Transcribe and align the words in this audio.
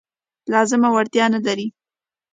لازمه 0.51 0.89
وړتیا 0.91 1.25
نه 1.33 1.39
لري. 1.45 1.67